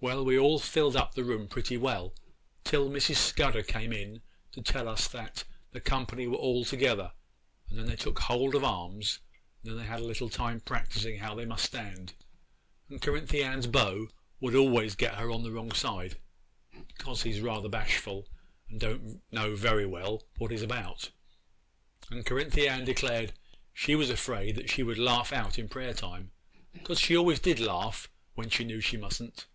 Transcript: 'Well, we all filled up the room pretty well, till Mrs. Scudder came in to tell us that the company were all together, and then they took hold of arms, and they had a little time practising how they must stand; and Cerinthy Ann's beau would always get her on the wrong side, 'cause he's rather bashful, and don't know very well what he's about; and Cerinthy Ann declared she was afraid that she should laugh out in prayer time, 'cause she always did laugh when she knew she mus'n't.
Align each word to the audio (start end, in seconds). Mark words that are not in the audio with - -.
'Well, 0.00 0.22
we 0.22 0.38
all 0.38 0.58
filled 0.58 0.96
up 0.96 1.14
the 1.14 1.24
room 1.24 1.48
pretty 1.48 1.78
well, 1.78 2.12
till 2.62 2.90
Mrs. 2.90 3.16
Scudder 3.16 3.62
came 3.62 3.90
in 3.90 4.20
to 4.52 4.60
tell 4.60 4.86
us 4.86 5.08
that 5.08 5.44
the 5.72 5.80
company 5.80 6.26
were 6.26 6.36
all 6.36 6.62
together, 6.62 7.12
and 7.70 7.78
then 7.78 7.86
they 7.86 7.96
took 7.96 8.18
hold 8.18 8.54
of 8.54 8.62
arms, 8.64 9.20
and 9.64 9.78
they 9.78 9.84
had 9.84 10.00
a 10.00 10.04
little 10.04 10.28
time 10.28 10.60
practising 10.60 11.20
how 11.20 11.34
they 11.34 11.46
must 11.46 11.64
stand; 11.64 12.12
and 12.90 13.00
Cerinthy 13.02 13.42
Ann's 13.42 13.66
beau 13.66 14.08
would 14.40 14.54
always 14.54 14.94
get 14.94 15.14
her 15.14 15.30
on 15.30 15.42
the 15.42 15.50
wrong 15.50 15.72
side, 15.72 16.20
'cause 16.98 17.22
he's 17.22 17.40
rather 17.40 17.70
bashful, 17.70 18.28
and 18.68 18.78
don't 18.78 19.22
know 19.32 19.56
very 19.56 19.86
well 19.86 20.22
what 20.36 20.50
he's 20.50 20.60
about; 20.60 21.12
and 22.10 22.26
Cerinthy 22.26 22.68
Ann 22.68 22.84
declared 22.84 23.32
she 23.72 23.94
was 23.94 24.10
afraid 24.10 24.56
that 24.56 24.68
she 24.68 24.82
should 24.82 24.98
laugh 24.98 25.32
out 25.32 25.58
in 25.58 25.66
prayer 25.66 25.94
time, 25.94 26.30
'cause 26.84 27.00
she 27.00 27.16
always 27.16 27.40
did 27.40 27.58
laugh 27.58 28.10
when 28.34 28.50
she 28.50 28.64
knew 28.64 28.82
she 28.82 28.98
mus'n't. 28.98 29.46